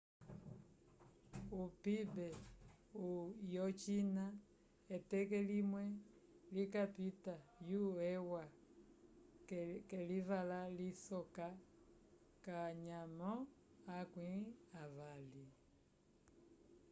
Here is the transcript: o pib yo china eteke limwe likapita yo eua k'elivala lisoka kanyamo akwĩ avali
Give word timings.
o 1.59 1.61
pib 1.83 2.13
yo 3.53 3.65
china 3.81 4.25
eteke 4.95 5.39
limwe 5.49 5.83
likapita 6.55 7.33
yo 7.69 7.83
eua 8.15 8.43
k'elivala 9.89 10.59
lisoka 10.77 11.47
kanyamo 12.45 13.31
akwĩ 13.97 14.31
avali 14.81 15.43